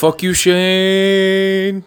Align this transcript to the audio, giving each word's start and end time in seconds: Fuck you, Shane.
Fuck 0.00 0.22
you, 0.22 0.32
Shane. 0.32 1.78